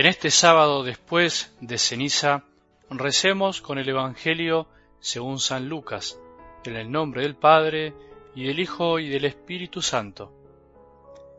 En 0.00 0.06
este 0.06 0.30
sábado 0.30 0.82
después 0.82 1.54
de 1.60 1.76
ceniza, 1.76 2.44
recemos 2.88 3.60
con 3.60 3.76
el 3.76 3.86
Evangelio 3.86 4.66
según 4.98 5.38
San 5.38 5.68
Lucas, 5.68 6.18
en 6.64 6.76
el 6.76 6.90
nombre 6.90 7.20
del 7.20 7.36
Padre, 7.36 7.92
y 8.34 8.44
del 8.44 8.60
Hijo, 8.60 8.98
y 8.98 9.10
del 9.10 9.26
Espíritu 9.26 9.82
Santo. 9.82 10.32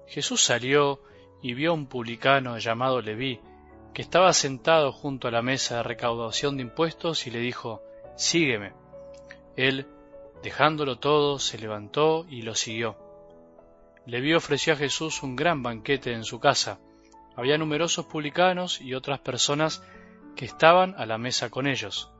Jesús 0.06 0.44
salió 0.44 1.02
y 1.42 1.56
vio 1.56 1.72
a 1.72 1.74
un 1.74 1.88
publicano 1.88 2.60
llamado 2.60 3.02
Leví, 3.02 3.40
que 3.96 4.04
estaba 4.04 4.32
sentado 4.32 4.92
junto 4.92 5.28
a 5.28 5.32
la 5.32 5.42
mesa 5.42 5.78
de 5.78 5.84
recaudación 5.84 6.58
de 6.58 6.62
impuestos, 6.62 7.26
y 7.26 7.32
le 7.32 7.40
dijo, 7.40 7.82
Sígueme. 8.16 8.74
Él, 9.56 9.88
dejándolo 10.44 11.00
todo, 11.00 11.40
se 11.40 11.58
levantó 11.58 12.28
y 12.30 12.44
lo 12.44 12.54
siguió. 12.54 12.96
Leví 14.06 14.36
ofreció 14.36 14.74
a 14.74 14.78
Jesús 14.78 15.24
un 15.24 15.36
gran 15.36 15.64
banquete 15.64 16.14
en 16.14 16.24
su 16.24 16.40
casa, 16.40 16.80
había 17.36 17.58
numerosos 17.58 18.06
publicanos 18.06 18.82
y 18.82 18.94
otras 18.94 19.20
personas 19.20 19.84
que 20.36 20.46
estaban 20.46 20.96
a 20.98 21.06
la 21.06 21.18
mesa 21.18 21.50
con 21.50 21.68
ellos. 21.68 22.12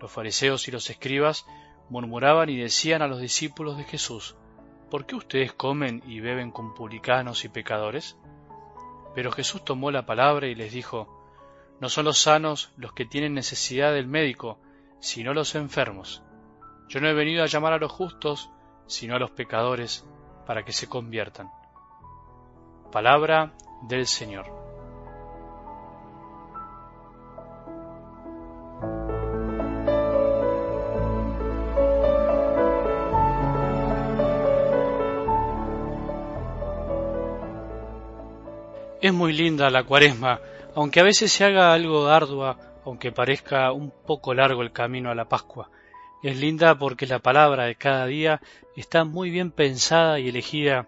Los 0.00 0.10
fariseos 0.10 0.68
y 0.68 0.70
los 0.70 0.90
escribas 0.90 1.46
murmuraban 1.88 2.48
y 2.48 2.56
decían 2.56 3.02
a 3.02 3.06
los 3.06 3.20
discípulos 3.20 3.76
de 3.76 3.84
Jesús, 3.84 4.36
¿por 4.90 5.06
qué 5.06 5.14
ustedes 5.14 5.52
comen 5.52 6.02
y 6.06 6.20
beben 6.20 6.50
con 6.50 6.74
publicanos 6.74 7.44
y 7.44 7.48
pecadores? 7.48 8.16
Pero 9.14 9.30
Jesús 9.32 9.64
tomó 9.64 9.90
la 9.90 10.06
palabra 10.06 10.46
y 10.46 10.54
les 10.54 10.72
dijo, 10.72 11.08
No 11.80 11.88
son 11.88 12.06
los 12.06 12.18
sanos 12.18 12.72
los 12.76 12.92
que 12.92 13.04
tienen 13.04 13.34
necesidad 13.34 13.92
del 13.92 14.06
médico, 14.06 14.58
sino 15.00 15.34
los 15.34 15.54
enfermos. 15.54 16.22
Yo 16.88 17.00
no 17.00 17.08
he 17.08 17.14
venido 17.14 17.42
a 17.42 17.46
llamar 17.46 17.72
a 17.72 17.78
los 17.78 17.92
justos, 17.92 18.50
sino 18.86 19.16
a 19.16 19.18
los 19.18 19.30
pecadores, 19.30 20.06
para 20.46 20.64
que 20.64 20.72
se 20.72 20.88
conviertan. 20.88 21.50
Palabra 22.90 23.54
del 23.82 24.06
Señor. 24.06 24.62
Es 39.02 39.12
muy 39.12 39.32
linda 39.32 39.68
la 39.68 39.82
cuaresma, 39.82 40.40
aunque 40.76 41.00
a 41.00 41.02
veces 41.02 41.32
se 41.32 41.44
haga 41.44 41.72
algo 41.72 42.06
ardua, 42.06 42.56
aunque 42.84 43.10
parezca 43.10 43.72
un 43.72 43.90
poco 43.90 44.32
largo 44.32 44.62
el 44.62 44.70
camino 44.70 45.10
a 45.10 45.16
la 45.16 45.28
Pascua. 45.28 45.70
Es 46.22 46.36
linda 46.38 46.78
porque 46.78 47.08
la 47.08 47.18
palabra 47.18 47.64
de 47.64 47.74
cada 47.74 48.06
día 48.06 48.40
está 48.76 49.04
muy 49.04 49.30
bien 49.30 49.50
pensada 49.50 50.20
y 50.20 50.28
elegida 50.28 50.86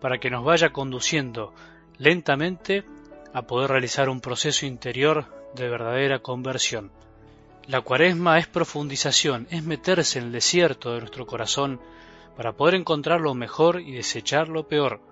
para 0.00 0.16
que 0.16 0.30
nos 0.30 0.42
vaya 0.42 0.70
conduciendo 0.70 1.52
lentamente 2.00 2.82
a 3.34 3.42
poder 3.42 3.70
realizar 3.70 4.08
un 4.08 4.20
proceso 4.20 4.64
interior 4.64 5.26
de 5.54 5.68
verdadera 5.68 6.20
conversión. 6.20 6.90
La 7.66 7.82
cuaresma 7.82 8.38
es 8.38 8.46
profundización, 8.46 9.46
es 9.50 9.62
meterse 9.62 10.18
en 10.18 10.26
el 10.26 10.32
desierto 10.32 10.94
de 10.94 11.00
nuestro 11.00 11.26
corazón 11.26 11.78
para 12.36 12.54
poder 12.54 12.74
encontrar 12.76 13.20
lo 13.20 13.34
mejor 13.34 13.80
y 13.82 13.92
desechar 13.92 14.48
lo 14.48 14.66
peor. 14.66 15.02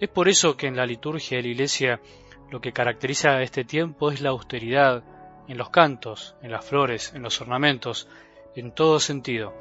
Es 0.00 0.08
por 0.08 0.28
eso 0.28 0.56
que 0.56 0.66
en 0.66 0.76
la 0.76 0.86
liturgia 0.86 1.36
de 1.36 1.42
la 1.42 1.48
Iglesia 1.50 2.00
lo 2.50 2.62
que 2.62 2.72
caracteriza 2.72 3.32
a 3.32 3.42
este 3.42 3.64
tiempo 3.64 4.10
es 4.10 4.22
la 4.22 4.30
austeridad, 4.30 5.04
en 5.46 5.58
los 5.58 5.68
cantos, 5.68 6.36
en 6.42 6.52
las 6.52 6.64
flores, 6.64 7.12
en 7.14 7.22
los 7.22 7.38
ornamentos, 7.42 8.08
en 8.56 8.72
todo 8.72 8.98
sentido. 8.98 9.52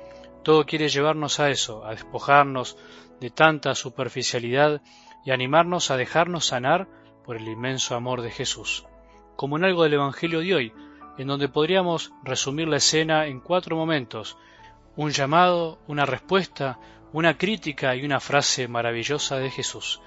Todo 0.43 0.65
quiere 0.65 0.87
llevarnos 0.87 1.41
a 1.41 1.49
eso, 1.49 1.85
a 1.85 1.91
despojarnos 1.91 2.77
de 3.19 3.31
tanta 3.31 3.75
superficialidad 3.75 4.81
y 5.25 5.31
animarnos 5.31 5.91
a 5.91 5.97
dejarnos 5.97 6.45
sanar 6.45 6.87
por 7.23 7.35
el 7.35 7.47
inmenso 7.47 7.95
amor 7.95 8.21
de 8.21 8.31
Jesús, 8.31 8.85
como 9.35 9.57
en 9.57 9.65
algo 9.65 9.83
del 9.83 9.93
Evangelio 9.93 10.39
de 10.39 10.55
hoy, 10.55 10.73
en 11.17 11.27
donde 11.27 11.49
podríamos 11.49 12.13
resumir 12.23 12.67
la 12.67 12.77
escena 12.77 13.27
en 13.27 13.39
cuatro 13.39 13.75
momentos, 13.75 14.37
un 14.95 15.11
llamado, 15.11 15.79
una 15.87 16.05
respuesta, 16.05 16.79
una 17.13 17.37
crítica 17.37 17.95
y 17.95 18.05
una 18.05 18.19
frase 18.19 18.67
maravillosa 18.67 19.37
de 19.37 19.49
Jesús. 19.49 20.01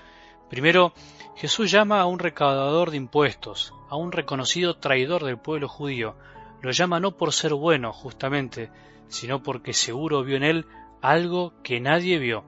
Primero, 0.48 0.92
Jesús 1.36 1.70
llama 1.70 2.00
a 2.00 2.06
un 2.06 2.19
recaudador 2.19 2.91
de 2.91 2.97
impuestos, 2.97 3.72
a 3.88 3.97
un 3.97 4.12
reconocido 4.12 4.76
traidor 4.76 5.25
del 5.25 5.38
pueblo 5.38 5.69
judío. 5.69 6.16
Lo 6.60 6.70
llama 6.70 7.00
no 7.00 7.16
por 7.16 7.32
ser 7.32 7.54
bueno, 7.54 7.92
justamente, 7.92 8.70
sino 9.09 9.42
porque 9.42 9.72
seguro 9.72 10.22
vio 10.22 10.36
en 10.36 10.44
él 10.44 10.66
algo 11.00 11.54
que 11.62 11.81
nadie 11.81 12.19
vio 12.19 12.44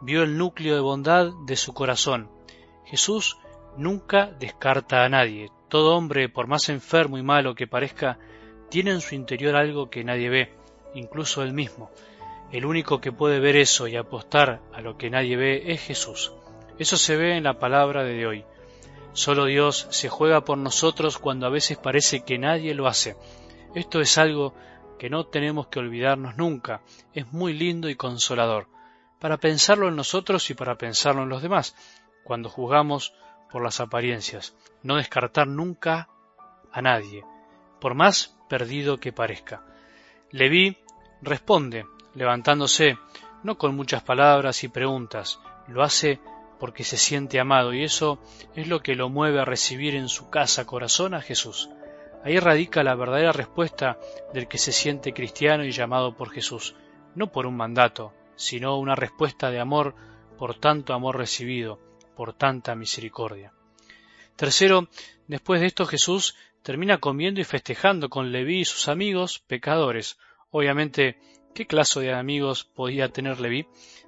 vio 0.00 0.22
el 0.22 0.38
núcleo 0.38 0.74
de 0.74 0.80
bondad 0.80 1.32
de 1.46 1.56
su 1.56 1.74
corazón. 1.74 2.30
Jesús 2.84 3.38
nunca 3.76 4.26
descarta 4.38 5.04
a 5.04 5.08
nadie. 5.08 5.50
Todo 5.68 5.96
hombre, 5.96 6.28
por 6.28 6.46
más 6.46 6.68
enfermo 6.68 7.18
y 7.18 7.22
malo 7.22 7.54
que 7.54 7.66
parezca, 7.66 8.18
tiene 8.70 8.92
en 8.92 9.00
su 9.00 9.14
interior 9.14 9.56
algo 9.56 9.90
que 9.90 10.04
nadie 10.04 10.28
ve, 10.28 10.52
incluso 10.94 11.42
él 11.42 11.52
mismo. 11.52 11.90
El 12.52 12.64
único 12.64 13.00
que 13.00 13.12
puede 13.12 13.40
ver 13.40 13.56
eso 13.56 13.88
y 13.88 13.96
apostar 13.96 14.62
a 14.72 14.80
lo 14.80 14.96
que 14.96 15.10
nadie 15.10 15.36
ve 15.36 15.72
es 15.72 15.82
Jesús. 15.82 16.32
Eso 16.78 16.96
se 16.96 17.16
ve 17.16 17.36
en 17.36 17.44
la 17.44 17.58
palabra 17.58 18.04
de 18.04 18.26
hoy. 18.26 18.44
Solo 19.12 19.46
Dios 19.46 19.86
se 19.90 20.08
juega 20.08 20.44
por 20.44 20.56
nosotros 20.58 21.18
cuando 21.18 21.46
a 21.46 21.50
veces 21.50 21.76
parece 21.76 22.24
que 22.24 22.38
nadie 22.38 22.74
lo 22.74 22.86
hace. 22.86 23.16
Esto 23.74 24.00
es 24.00 24.16
algo 24.16 24.54
que 24.98 25.10
no 25.10 25.26
tenemos 25.26 25.66
que 25.66 25.80
olvidarnos 25.80 26.36
nunca. 26.36 26.82
Es 27.12 27.30
muy 27.32 27.52
lindo 27.52 27.90
y 27.90 27.96
consolador 27.96 28.68
para 29.18 29.38
pensarlo 29.38 29.88
en 29.88 29.96
nosotros 29.96 30.50
y 30.50 30.54
para 30.54 30.76
pensarlo 30.76 31.22
en 31.22 31.28
los 31.28 31.42
demás, 31.42 31.74
cuando 32.24 32.48
juzgamos 32.48 33.14
por 33.50 33.62
las 33.62 33.80
apariencias, 33.80 34.54
no 34.82 34.96
descartar 34.96 35.46
nunca 35.46 36.08
a 36.72 36.82
nadie, 36.82 37.24
por 37.80 37.94
más 37.94 38.36
perdido 38.48 38.98
que 38.98 39.12
parezca. 39.12 39.62
Leví 40.30 40.76
responde, 41.22 41.86
levantándose, 42.14 42.98
no 43.42 43.56
con 43.56 43.74
muchas 43.74 44.02
palabras 44.02 44.62
y 44.64 44.68
preguntas, 44.68 45.40
lo 45.66 45.82
hace 45.82 46.20
porque 46.58 46.84
se 46.84 46.96
siente 46.96 47.38
amado 47.40 47.72
y 47.72 47.84
eso 47.84 48.18
es 48.54 48.66
lo 48.66 48.80
que 48.80 48.94
lo 48.94 49.08
mueve 49.08 49.40
a 49.40 49.44
recibir 49.44 49.94
en 49.94 50.08
su 50.08 50.28
casa 50.28 50.66
corazón 50.66 51.14
a 51.14 51.22
Jesús. 51.22 51.70
Ahí 52.24 52.38
radica 52.40 52.82
la 52.82 52.96
verdadera 52.96 53.32
respuesta 53.32 53.98
del 54.34 54.48
que 54.48 54.58
se 54.58 54.72
siente 54.72 55.12
cristiano 55.12 55.64
y 55.64 55.70
llamado 55.70 56.16
por 56.16 56.30
Jesús, 56.30 56.74
no 57.14 57.30
por 57.30 57.46
un 57.46 57.56
mandato, 57.56 58.12
sino 58.38 58.78
una 58.78 58.94
respuesta 58.94 59.50
de 59.50 59.60
amor 59.60 59.94
por 60.38 60.54
tanto 60.54 60.94
amor 60.94 61.18
recibido, 61.18 61.78
por 62.16 62.32
tanta 62.32 62.74
misericordia. 62.74 63.52
Tercero, 64.36 64.88
después 65.26 65.60
de 65.60 65.66
esto 65.66 65.84
Jesús 65.84 66.36
termina 66.62 66.98
comiendo 66.98 67.40
y 67.40 67.44
festejando 67.44 68.08
con 68.08 68.30
Leví 68.30 68.60
y 68.60 68.64
sus 68.64 68.88
amigos 68.88 69.40
pecadores. 69.40 70.18
Obviamente, 70.50 71.18
¿qué 71.54 71.66
clase 71.66 72.00
de 72.00 72.14
amigos 72.14 72.64
podía 72.64 73.08
tener 73.08 73.40
Leví? 73.40 73.66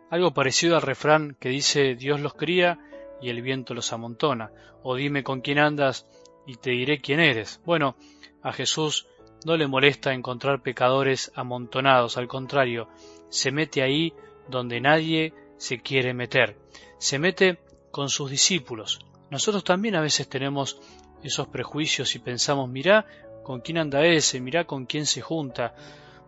Algo 0.08 0.32
parecido 0.32 0.76
al 0.76 0.82
refrán 0.82 1.36
que 1.41 1.48
dice 1.48 1.97
Dios 1.97 2.20
los 2.20 2.34
cría 2.34 2.78
y 3.20 3.28
el 3.30 3.42
viento 3.42 3.74
los 3.74 3.92
amontona, 3.92 4.52
o 4.84 4.94
dime 4.94 5.24
con 5.24 5.41
quién 5.41 5.58
andas 5.58 6.06
y 6.47 6.54
te 6.54 6.70
diré 6.70 7.00
quién 7.00 7.18
eres. 7.18 7.60
Bueno, 7.64 7.97
a 8.42 8.52
Jesús 8.52 9.08
no 9.44 9.56
le 9.56 9.66
molesta 9.66 10.12
encontrar 10.12 10.62
pecadores 10.62 11.32
amontonados, 11.34 12.16
al 12.16 12.28
contrario, 12.28 12.88
se 13.28 13.52
mete 13.52 13.82
ahí 13.82 14.12
donde 14.48 14.80
nadie 14.80 15.32
se 15.56 15.80
quiere 15.80 16.14
meter, 16.14 16.56
se 16.98 17.18
mete 17.18 17.58
con 17.90 18.08
sus 18.08 18.30
discípulos. 18.30 19.00
Nosotros 19.30 19.64
también 19.64 19.94
a 19.94 20.00
veces 20.00 20.28
tenemos 20.28 20.80
esos 21.22 21.48
prejuicios 21.48 22.14
y 22.14 22.18
pensamos, 22.18 22.68
mirá 22.68 23.06
con 23.42 23.60
quién 23.60 23.78
anda 23.78 24.04
ese, 24.04 24.40
mirá 24.40 24.64
con 24.64 24.86
quién 24.86 25.06
se 25.06 25.20
junta. 25.20 25.74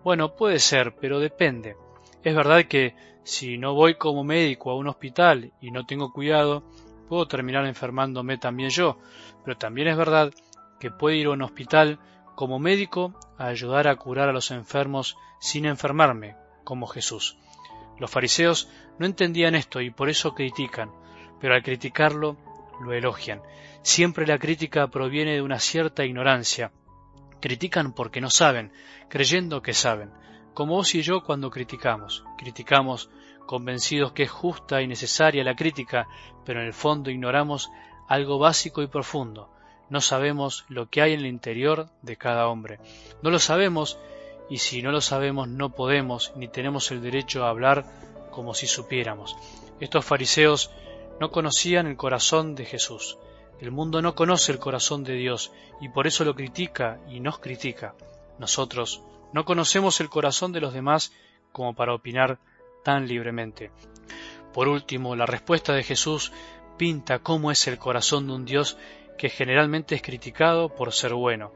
Bueno, 0.04 0.34
puede 0.34 0.58
ser, 0.58 0.94
pero 1.00 1.18
depende. 1.18 1.76
Es 2.22 2.34
verdad 2.34 2.64
que 2.66 2.94
si 3.24 3.58
no 3.58 3.74
voy 3.74 3.94
como 3.94 4.24
médico 4.24 4.70
a 4.70 4.76
un 4.76 4.88
hospital 4.88 5.52
y 5.60 5.70
no 5.70 5.84
tengo 5.86 6.12
cuidado, 6.12 6.64
puedo 7.08 7.26
terminar 7.26 7.66
enfermándome 7.66 8.38
también 8.38 8.70
yo, 8.70 8.98
pero 9.44 9.56
también 9.56 9.88
es 9.88 9.96
verdad 9.96 10.32
que 10.80 10.90
puedo 10.90 11.14
ir 11.14 11.26
a 11.26 11.30
un 11.30 11.42
hospital 11.42 11.98
como 12.34 12.58
médico 12.58 13.14
a 13.38 13.46
ayudar 13.46 13.88
a 13.88 13.96
curar 13.96 14.28
a 14.28 14.32
los 14.32 14.50
enfermos 14.50 15.16
sin 15.40 15.66
enfermarme, 15.66 16.36
como 16.64 16.86
Jesús. 16.86 17.36
Los 17.98 18.10
fariseos 18.10 18.68
no 18.98 19.06
entendían 19.06 19.54
esto 19.54 19.80
y 19.80 19.90
por 19.90 20.08
eso 20.08 20.34
critican, 20.34 20.90
pero 21.40 21.54
al 21.54 21.62
criticarlo 21.62 22.36
lo 22.80 22.92
elogian. 22.92 23.42
Siempre 23.82 24.26
la 24.26 24.38
crítica 24.38 24.88
proviene 24.88 25.34
de 25.34 25.42
una 25.42 25.58
cierta 25.58 26.04
ignorancia. 26.04 26.72
Critican 27.40 27.92
porque 27.92 28.20
no 28.20 28.30
saben, 28.30 28.72
creyendo 29.08 29.62
que 29.62 29.74
saben, 29.74 30.10
como 30.54 30.74
vos 30.74 30.94
y 30.94 31.02
yo 31.02 31.22
cuando 31.22 31.50
criticamos. 31.50 32.24
Criticamos 32.38 33.10
convencidos 33.46 34.12
que 34.12 34.24
es 34.24 34.30
justa 34.30 34.82
y 34.82 34.86
necesaria 34.86 35.44
la 35.44 35.56
crítica, 35.56 36.06
pero 36.44 36.60
en 36.60 36.66
el 36.66 36.72
fondo 36.72 37.10
ignoramos 37.10 37.70
algo 38.08 38.38
básico 38.38 38.82
y 38.82 38.86
profundo. 38.86 39.50
No 39.92 40.00
sabemos 40.00 40.64
lo 40.70 40.88
que 40.88 41.02
hay 41.02 41.12
en 41.12 41.20
el 41.20 41.26
interior 41.26 41.86
de 42.00 42.16
cada 42.16 42.48
hombre. 42.48 42.78
No 43.20 43.28
lo 43.28 43.38
sabemos 43.38 43.98
y 44.48 44.56
si 44.56 44.80
no 44.80 44.90
lo 44.90 45.02
sabemos 45.02 45.48
no 45.48 45.68
podemos 45.68 46.32
ni 46.34 46.48
tenemos 46.48 46.90
el 46.90 47.02
derecho 47.02 47.44
a 47.44 47.50
hablar 47.50 47.84
como 48.30 48.54
si 48.54 48.66
supiéramos. 48.66 49.36
Estos 49.80 50.02
fariseos 50.02 50.70
no 51.20 51.30
conocían 51.30 51.86
el 51.86 51.98
corazón 51.98 52.54
de 52.54 52.64
Jesús. 52.64 53.18
El 53.60 53.70
mundo 53.70 54.00
no 54.00 54.14
conoce 54.14 54.50
el 54.50 54.58
corazón 54.58 55.04
de 55.04 55.12
Dios 55.12 55.52
y 55.78 55.90
por 55.90 56.06
eso 56.06 56.24
lo 56.24 56.34
critica 56.34 56.98
y 57.10 57.20
nos 57.20 57.38
critica. 57.38 57.94
Nosotros 58.38 59.02
no 59.34 59.44
conocemos 59.44 60.00
el 60.00 60.08
corazón 60.08 60.52
de 60.52 60.62
los 60.62 60.72
demás 60.72 61.12
como 61.52 61.74
para 61.74 61.92
opinar 61.92 62.38
tan 62.82 63.06
libremente. 63.06 63.70
Por 64.54 64.68
último, 64.68 65.16
la 65.16 65.26
respuesta 65.26 65.74
de 65.74 65.82
Jesús 65.82 66.32
pinta 66.78 67.18
cómo 67.18 67.50
es 67.50 67.68
el 67.68 67.76
corazón 67.76 68.26
de 68.26 68.32
un 68.32 68.46
Dios 68.46 68.78
que 69.16 69.28
generalmente 69.28 69.94
es 69.94 70.02
criticado 70.02 70.68
por 70.74 70.92
ser 70.92 71.14
bueno. 71.14 71.52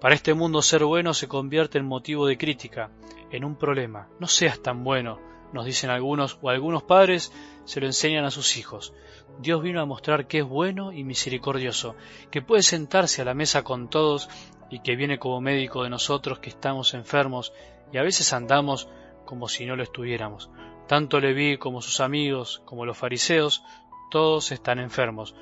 Para 0.00 0.14
este 0.14 0.34
mundo 0.34 0.62
ser 0.62 0.84
bueno 0.84 1.12
se 1.12 1.28
convierte 1.28 1.78
en 1.78 1.86
motivo 1.86 2.26
de 2.26 2.38
crítica, 2.38 2.90
en 3.30 3.44
un 3.44 3.56
problema. 3.56 4.08
No 4.18 4.26
seas 4.26 4.62
tan 4.62 4.82
bueno, 4.82 5.20
nos 5.52 5.66
dicen 5.66 5.90
algunos, 5.90 6.38
o 6.40 6.50
algunos 6.50 6.82
padres 6.82 7.32
se 7.64 7.80
lo 7.80 7.86
enseñan 7.86 8.24
a 8.24 8.30
sus 8.30 8.56
hijos. 8.56 8.94
Dios 9.40 9.62
vino 9.62 9.80
a 9.80 9.86
mostrar 9.86 10.26
que 10.26 10.38
es 10.38 10.44
bueno 10.44 10.92
y 10.92 11.04
misericordioso, 11.04 11.96
que 12.30 12.42
puede 12.42 12.62
sentarse 12.62 13.22
a 13.22 13.24
la 13.24 13.34
mesa 13.34 13.62
con 13.62 13.88
todos 13.88 14.28
y 14.70 14.80
que 14.80 14.96
viene 14.96 15.18
como 15.18 15.40
médico 15.40 15.82
de 15.82 15.90
nosotros 15.90 16.38
que 16.38 16.50
estamos 16.50 16.94
enfermos 16.94 17.52
y 17.92 17.98
a 17.98 18.02
veces 18.02 18.32
andamos 18.32 18.88
como 19.24 19.48
si 19.48 19.66
no 19.66 19.76
lo 19.76 19.82
estuviéramos. 19.82 20.50
Tanto 20.86 21.20
Leví 21.20 21.56
como 21.56 21.82
sus 21.82 22.00
amigos, 22.00 22.62
como 22.64 22.84
los 22.84 22.96
fariseos, 22.96 23.62
todos 24.10 24.50
están 24.50 24.78
enfermos, 24.78 25.34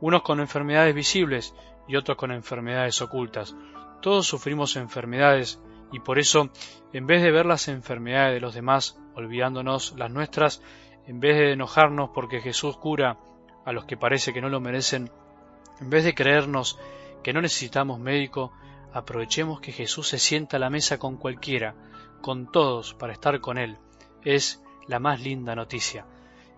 unos 0.00 0.22
con 0.22 0.40
enfermedades 0.40 0.94
visibles 0.94 1.54
y 1.88 1.96
otros 1.96 2.16
con 2.16 2.32
enfermedades 2.32 3.00
ocultas. 3.02 3.54
Todos 4.02 4.26
sufrimos 4.26 4.76
enfermedades 4.76 5.60
y 5.92 6.00
por 6.00 6.18
eso, 6.18 6.50
en 6.92 7.06
vez 7.06 7.22
de 7.22 7.30
ver 7.30 7.46
las 7.46 7.68
enfermedades 7.68 8.34
de 8.34 8.40
los 8.40 8.54
demás, 8.54 8.98
olvidándonos 9.14 9.94
las 9.96 10.10
nuestras, 10.10 10.62
en 11.06 11.20
vez 11.20 11.36
de 11.36 11.52
enojarnos 11.52 12.10
porque 12.14 12.40
Jesús 12.40 12.76
cura 12.76 13.18
a 13.64 13.72
los 13.72 13.84
que 13.84 13.96
parece 13.96 14.32
que 14.32 14.40
no 14.40 14.48
lo 14.48 14.60
merecen, 14.60 15.10
en 15.80 15.90
vez 15.90 16.04
de 16.04 16.14
creernos 16.14 16.78
que 17.22 17.32
no 17.32 17.40
necesitamos 17.40 17.98
médico, 17.98 18.52
aprovechemos 18.92 19.60
que 19.60 19.72
Jesús 19.72 20.08
se 20.08 20.18
sienta 20.18 20.56
a 20.56 20.60
la 20.60 20.70
mesa 20.70 20.98
con 20.98 21.16
cualquiera, 21.16 21.74
con 22.22 22.50
todos, 22.50 22.94
para 22.94 23.12
estar 23.12 23.40
con 23.40 23.58
Él. 23.58 23.78
Es 24.24 24.62
la 24.86 24.98
más 24.98 25.20
linda 25.20 25.54
noticia. 25.54 26.06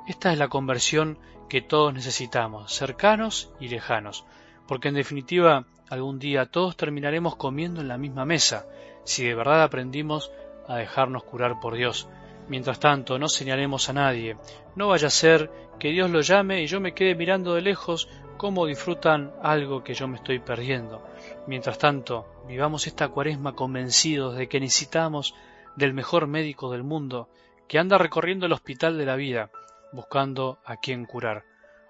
Esta 0.07 0.33
es 0.33 0.39
la 0.39 0.49
conversión 0.49 1.19
que 1.49 1.63
todos 1.63 1.95
necesitamos, 1.95 2.73
cercanos 2.73 3.51
y 3.59 3.69
lejanos, 3.69 4.25
porque 4.67 4.89
en 4.89 4.95
definitiva 4.95 5.65
algún 5.89 6.19
día 6.19 6.47
todos 6.47 6.77
terminaremos 6.77 7.37
comiendo 7.37 7.81
en 7.81 7.89
la 7.89 7.99
misma 7.99 8.25
mesa, 8.25 8.67
si 9.05 9.25
de 9.25 9.35
verdad 9.35 9.63
aprendimos 9.63 10.31
a 10.67 10.77
dejarnos 10.77 11.25
curar 11.25 11.61
por 11.61 11.75
Dios. 11.75 12.09
Mientras 12.49 12.81
tanto, 12.81 13.19
no 13.19 13.29
señalemos 13.29 13.89
a 13.89 13.95
nadie, 13.95 14.37
no 14.77 14.89
vaya 14.89 15.09
a 15.09 15.11
ser 15.11 15.51
que 15.79 15.91
Dios 15.91 16.11
lo 16.11 16.21
llame 16.21 16.63
y 16.63 16.67
yo 16.67 16.81
me 16.81 16.93
quede 16.95 17.15
mirando 17.15 17.55
de 17.55 17.63
lejos 17.63 18.09
cómo 18.37 18.67
disfrutan 18.67 19.33
algo 19.43 19.83
que 19.83 19.95
yo 19.95 20.09
me 20.09 20.17
estoy 20.17 20.39
perdiendo. 20.39 21.03
Mientras 21.47 21.79
tanto, 21.79 22.27
vivamos 22.47 22.87
esta 22.87 23.09
cuaresma 23.09 23.55
convencidos 23.55 24.37
de 24.37 24.49
que 24.49 24.61
necesitamos 24.61 25.35
del 25.77 25.93
mejor 25.93 26.27
médico 26.27 26.71
del 26.71 26.85
mundo, 26.85 27.29
que 27.67 27.79
anda 27.79 27.99
recorriendo 27.99 28.47
el 28.47 28.53
hospital 28.53 28.97
de 28.97 29.07
la 29.07 29.17
vida, 29.17 29.51
buscando 29.93 30.59
a 30.65 30.77
quien 30.77 31.05
curar. 31.05 31.45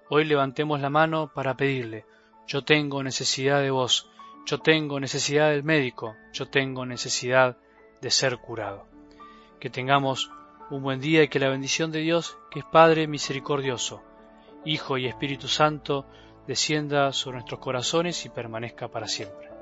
Hoy 0.09 0.25
levantemos 0.25 0.79
la 0.79 0.89
mano 0.89 1.31
para 1.33 1.55
pedirle, 1.55 2.05
yo 2.47 2.63
tengo 2.63 3.03
necesidad 3.03 3.61
de 3.61 3.69
vos, 3.69 4.09
yo 4.45 4.59
tengo 4.59 4.99
necesidad 4.99 5.51
del 5.51 5.63
médico, 5.63 6.15
yo 6.33 6.47
tengo 6.47 6.85
necesidad 6.85 7.57
de 8.01 8.09
ser 8.09 8.37
curado. 8.37 8.87
Que 9.59 9.69
tengamos 9.69 10.31
un 10.71 10.81
buen 10.81 10.99
día 10.99 11.23
y 11.23 11.27
que 11.27 11.39
la 11.39 11.49
bendición 11.49 11.91
de 11.91 11.99
Dios, 11.99 12.37
que 12.49 12.59
es 12.59 12.65
Padre 12.65 13.07
misericordioso, 13.07 14.01
Hijo 14.65 14.97
y 14.97 15.05
Espíritu 15.05 15.47
Santo, 15.47 16.05
descienda 16.47 17.13
sobre 17.13 17.37
nuestros 17.37 17.59
corazones 17.59 18.25
y 18.25 18.29
permanezca 18.29 18.87
para 18.87 19.07
siempre. 19.07 19.58